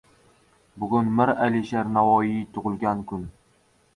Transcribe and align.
Bugun 0.83 1.11
Mir 1.19 1.33
Alisher 1.47 1.91
Navoiy 1.97 2.33
tug‘ilgan 2.57 3.07
kun 3.13 3.29